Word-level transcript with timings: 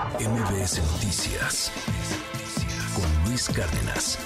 MBS 0.00 0.80
Noticias 0.94 1.70
con 2.94 3.28
Luis 3.28 3.50
Cárdenas. 3.50 4.18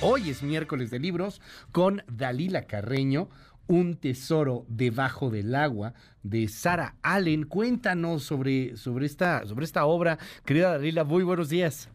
Hoy 0.00 0.30
es 0.30 0.42
miércoles 0.42 0.90
de 0.90 0.98
libros 0.98 1.40
con 1.70 2.02
Dalila 2.10 2.66
Carreño, 2.66 3.28
Un 3.68 3.94
tesoro 3.98 4.66
debajo 4.66 5.30
del 5.30 5.54
agua 5.54 5.94
de 6.24 6.48
Sara 6.48 6.96
Allen. 7.02 7.44
Cuéntanos 7.44 8.24
sobre, 8.24 8.76
sobre, 8.76 9.06
esta, 9.06 9.46
sobre 9.46 9.64
esta 9.64 9.86
obra. 9.86 10.18
Querida 10.44 10.72
Dalila, 10.72 11.04
muy 11.04 11.22
buenos 11.22 11.50
días. 11.50 11.88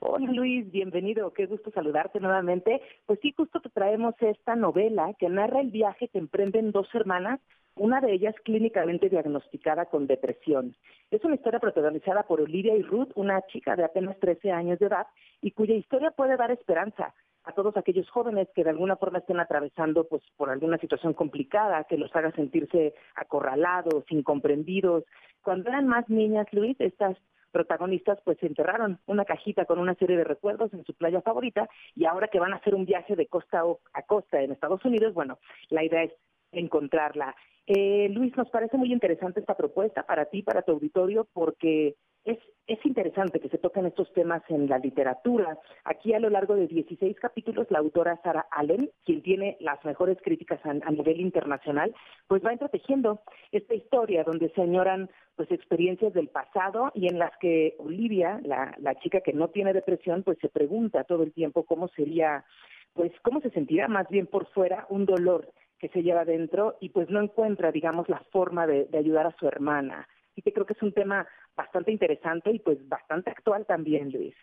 Hola 0.00 0.30
Luis, 0.30 0.70
bienvenido, 0.70 1.32
qué 1.32 1.46
gusto 1.46 1.72
saludarte 1.72 2.20
nuevamente. 2.20 2.80
Pues 3.04 3.18
sí, 3.20 3.34
justo 3.36 3.60
te 3.60 3.68
traemos 3.68 4.14
esta 4.20 4.54
novela 4.54 5.12
que 5.18 5.28
narra 5.28 5.60
el 5.60 5.72
viaje 5.72 6.06
que 6.06 6.18
emprenden 6.18 6.70
dos 6.70 6.86
hermanas, 6.94 7.40
una 7.74 8.00
de 8.00 8.12
ellas 8.12 8.36
clínicamente 8.44 9.08
diagnosticada 9.08 9.86
con 9.86 10.06
depresión. 10.06 10.76
Es 11.10 11.24
una 11.24 11.34
historia 11.34 11.58
protagonizada 11.58 12.22
por 12.22 12.40
Olivia 12.40 12.76
y 12.76 12.82
Ruth, 12.82 13.10
una 13.16 13.42
chica 13.48 13.74
de 13.74 13.84
apenas 13.84 14.16
13 14.20 14.52
años 14.52 14.78
de 14.78 14.86
edad, 14.86 15.08
y 15.42 15.50
cuya 15.50 15.74
historia 15.74 16.12
puede 16.12 16.36
dar 16.36 16.52
esperanza 16.52 17.12
a 17.42 17.52
todos 17.52 17.76
aquellos 17.76 18.08
jóvenes 18.08 18.46
que 18.54 18.62
de 18.62 18.70
alguna 18.70 18.94
forma 18.96 19.18
estén 19.18 19.40
atravesando 19.40 20.04
pues 20.06 20.22
por 20.36 20.48
alguna 20.48 20.78
situación 20.78 21.12
complicada 21.12 21.84
que 21.84 21.98
los 21.98 22.14
haga 22.14 22.30
sentirse 22.32 22.94
acorralados, 23.16 24.04
incomprendidos. 24.10 25.02
Cuando 25.42 25.70
eran 25.70 25.88
más 25.88 26.08
niñas, 26.08 26.46
Luis, 26.52 26.80
estas 26.80 27.16
protagonistas 27.50 28.18
pues 28.24 28.42
enterraron 28.42 29.00
una 29.06 29.24
cajita 29.24 29.64
con 29.64 29.78
una 29.78 29.94
serie 29.94 30.16
de 30.16 30.24
recuerdos 30.24 30.72
en 30.72 30.84
su 30.84 30.94
playa 30.94 31.22
favorita 31.22 31.68
y 31.94 32.04
ahora 32.04 32.28
que 32.28 32.40
van 32.40 32.52
a 32.52 32.56
hacer 32.56 32.74
un 32.74 32.84
viaje 32.84 33.16
de 33.16 33.26
costa 33.26 33.62
a 33.92 34.02
costa 34.02 34.40
en 34.42 34.52
Estados 34.52 34.84
Unidos, 34.84 35.14
bueno, 35.14 35.38
la 35.70 35.84
idea 35.84 36.04
es 36.04 36.12
encontrarla. 36.52 37.34
Eh, 37.66 38.08
Luis, 38.10 38.34
nos 38.34 38.48
parece 38.48 38.78
muy 38.78 38.90
interesante 38.92 39.40
esta 39.40 39.54
propuesta 39.54 40.02
para 40.04 40.24
ti, 40.24 40.42
para 40.42 40.62
tu 40.62 40.72
auditorio, 40.72 41.28
porque 41.34 41.96
es, 42.24 42.38
es 42.66 42.78
interesante 42.86 43.40
que 43.40 43.50
se 43.50 43.58
toquen 43.58 43.84
estos 43.84 44.10
temas 44.14 44.42
en 44.48 44.70
la 44.70 44.78
literatura. 44.78 45.58
Aquí 45.84 46.14
a 46.14 46.18
lo 46.18 46.30
largo 46.30 46.54
de 46.54 46.66
16 46.66 47.20
capítulos, 47.20 47.66
la 47.70 47.80
autora 47.80 48.18
Sara 48.22 48.46
Allen, 48.50 48.90
quien 49.04 49.20
tiene 49.20 49.58
las 49.60 49.84
mejores 49.84 50.16
críticas 50.22 50.60
a, 50.64 50.90
nivel 50.90 51.20
internacional, 51.20 51.94
pues 52.26 52.42
va 52.42 52.52
entretejiendo 52.52 53.20
esta 53.52 53.74
historia 53.74 54.24
donde 54.24 54.50
se 54.50 54.62
añoran 54.62 55.10
pues 55.36 55.50
experiencias 55.50 56.14
del 56.14 56.28
pasado 56.28 56.90
y 56.94 57.06
en 57.06 57.18
las 57.18 57.36
que 57.38 57.74
Olivia, 57.78 58.40
la, 58.44 58.74
la 58.78 58.94
chica 58.96 59.20
que 59.20 59.34
no 59.34 59.48
tiene 59.48 59.74
depresión, 59.74 60.22
pues 60.22 60.38
se 60.40 60.48
pregunta 60.48 61.04
todo 61.04 61.22
el 61.22 61.34
tiempo 61.34 61.64
cómo 61.64 61.88
sería, 61.88 62.46
pues 62.94 63.12
cómo 63.22 63.42
se 63.42 63.50
sentirá 63.50 63.88
más 63.88 64.08
bien 64.08 64.26
por 64.26 64.46
fuera 64.52 64.86
un 64.88 65.04
dolor 65.04 65.52
que 65.78 65.88
se 65.88 66.02
lleva 66.02 66.24
dentro 66.24 66.76
y 66.80 66.90
pues 66.90 67.08
no 67.10 67.20
encuentra, 67.20 67.72
digamos, 67.72 68.08
la 68.08 68.22
forma 68.30 68.66
de, 68.66 68.88
ayudar 68.96 69.26
a 69.26 69.36
su 69.38 69.46
hermana. 69.46 70.08
Y 70.34 70.42
que 70.42 70.52
creo 70.52 70.66
que 70.66 70.74
es 70.74 70.82
un 70.82 70.92
tema 70.92 71.26
bastante 71.56 71.90
interesante 71.90 72.50
y 72.50 72.58
pues 72.58 72.78
bastante 72.88 73.30
actual 73.30 73.66
también, 73.66 74.10
Luis 74.10 74.34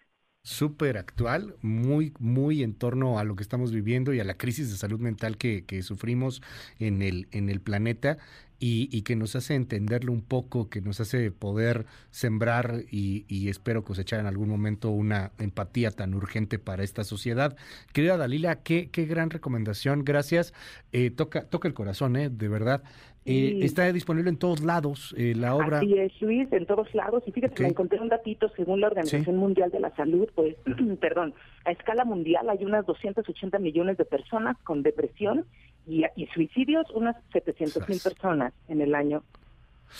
súper 0.45 0.99
actual, 0.99 1.55
muy, 1.63 2.13
muy 2.19 2.61
en 2.61 2.75
torno 2.75 3.17
a 3.17 3.23
lo 3.23 3.35
que 3.35 3.41
estamos 3.41 3.71
viviendo 3.71 4.13
y 4.13 4.19
a 4.19 4.23
la 4.23 4.37
crisis 4.37 4.69
de 4.69 4.77
salud 4.77 4.99
mental 4.99 5.39
que, 5.39 5.65
que 5.65 5.81
sufrimos 5.81 6.43
en 6.77 7.01
el, 7.01 7.27
en 7.31 7.49
el 7.49 7.61
planeta 7.61 8.19
y, 8.59 8.89
y, 8.91 9.01
que 9.01 9.15
nos 9.15 9.35
hace 9.35 9.55
entenderlo 9.55 10.11
un 10.11 10.21
poco, 10.21 10.69
que 10.69 10.81
nos 10.81 10.99
hace 10.99 11.31
poder 11.31 11.85
sembrar 12.09 12.81
y, 12.89 13.25
y, 13.27 13.49
espero 13.49 13.83
cosechar 13.83 14.19
en 14.19 14.25
algún 14.27 14.49
momento 14.49 14.89
una 14.89 15.31
empatía 15.39 15.91
tan 15.91 16.13
urgente 16.13 16.59
para 16.59 16.83
esta 16.83 17.03
sociedad. 17.03 17.55
Querida 17.93 18.17
Dalila, 18.17 18.61
qué, 18.63 18.89
qué 18.89 19.05
gran 19.05 19.29
recomendación, 19.29 20.03
gracias. 20.03 20.53
Eh, 20.91 21.11
toca, 21.11 21.43
toca 21.49 21.67
el 21.67 21.73
corazón, 21.73 22.15
eh, 22.15 22.29
de 22.29 22.47
verdad. 22.47 22.83
Eh, 23.27 23.61
está 23.63 23.91
disponible 23.91 24.29
en 24.29 24.37
todos 24.37 24.61
lados 24.61 25.15
eh, 25.17 25.33
la 25.35 25.55
obra. 25.55 25.79
Así 25.79 25.97
es, 25.97 26.21
Luis, 26.21 26.47
en 26.53 26.67
todos 26.67 26.93
lados. 26.93 27.23
Y 27.25 27.31
fíjate, 27.31 27.53
okay. 27.53 27.63
me 27.65 27.69
encontré 27.71 27.99
un 27.99 28.07
datito, 28.07 28.49
según 28.55 28.81
la 28.81 28.87
Organización 28.87 29.25
¿Sí? 29.25 29.31
Mundial 29.31 29.71
de 29.71 29.79
la 29.79 29.89
Salud, 29.95 30.29
pues, 30.35 30.55
perdón, 31.01 31.33
a 31.65 31.71
escala 31.71 32.05
mundial 32.05 32.47
hay 32.51 32.63
unas 32.63 32.85
280 32.85 33.57
millones 33.57 33.97
de 33.97 34.05
personas 34.05 34.57
con 34.63 34.83
depresión 34.83 35.45
y, 35.87 36.03
y 36.15 36.27
suicidios, 36.27 36.85
unas 36.93 37.15
700 37.33 37.87
mil 37.87 37.99
personas 37.99 38.53
en 38.67 38.81
el 38.81 38.95
año 38.95 39.23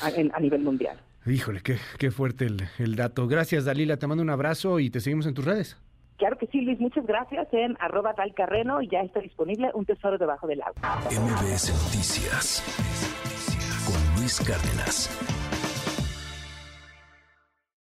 a, 0.02 0.10
en, 0.10 0.32
a 0.34 0.40
nivel 0.40 0.62
mundial. 0.62 1.00
Híjole, 1.26 1.62
qué, 1.62 1.78
qué 1.98 2.12
fuerte 2.12 2.46
el, 2.46 2.62
el 2.78 2.96
dato. 2.96 3.28
Gracias, 3.28 3.66
Dalila. 3.66 3.98
Te 3.98 4.08
mando 4.08 4.22
un 4.24 4.30
abrazo 4.30 4.80
y 4.80 4.90
te 4.90 5.00
seguimos 5.00 5.26
en 5.26 5.34
tus 5.34 5.46
redes. 5.46 5.78
Claro 6.18 6.38
que 6.38 6.48
sí, 6.48 6.62
Luis, 6.62 6.80
muchas 6.80 7.06
gracias 7.06 7.48
en 7.52 7.76
arroba 7.80 8.14
talcarreno 8.14 8.82
y 8.82 8.88
ya 8.88 9.02
está 9.02 9.20
disponible 9.20 9.70
un 9.74 9.86
tesoro 9.86 10.18
debajo 10.18 10.48
del 10.48 10.62
agua. 10.62 11.02
MBS 11.12 11.72
Noticias 11.84 12.64
con 13.86 14.20
Luis 14.22 14.40
Cárdenas. 14.40 15.10